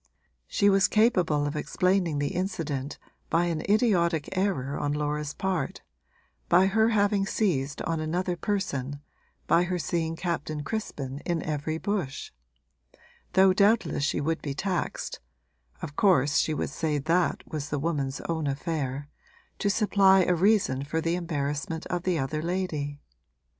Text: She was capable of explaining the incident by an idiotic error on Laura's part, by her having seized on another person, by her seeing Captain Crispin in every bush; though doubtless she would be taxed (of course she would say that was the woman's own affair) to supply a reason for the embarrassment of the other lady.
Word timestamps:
She 0.47 0.67
was 0.67 0.87
capable 0.87 1.45
of 1.45 1.55
explaining 1.55 2.17
the 2.17 2.33
incident 2.33 2.97
by 3.29 3.45
an 3.45 3.61
idiotic 3.69 4.29
error 4.35 4.75
on 4.79 4.93
Laura's 4.93 5.35
part, 5.35 5.83
by 6.49 6.65
her 6.65 6.89
having 6.89 7.27
seized 7.27 7.83
on 7.83 7.99
another 7.99 8.35
person, 8.35 8.99
by 9.45 9.65
her 9.65 9.77
seeing 9.77 10.15
Captain 10.15 10.63
Crispin 10.63 11.19
in 11.19 11.43
every 11.43 11.77
bush; 11.77 12.31
though 13.33 13.53
doubtless 13.53 14.03
she 14.03 14.19
would 14.19 14.41
be 14.41 14.55
taxed 14.55 15.19
(of 15.83 15.95
course 15.95 16.37
she 16.39 16.55
would 16.55 16.71
say 16.71 16.97
that 16.97 17.43
was 17.45 17.69
the 17.69 17.77
woman's 17.77 18.21
own 18.21 18.47
affair) 18.47 19.07
to 19.59 19.69
supply 19.69 20.23
a 20.23 20.33
reason 20.33 20.83
for 20.83 20.99
the 20.99 21.13
embarrassment 21.13 21.85
of 21.85 22.01
the 22.01 22.17
other 22.17 22.41
lady. 22.41 22.99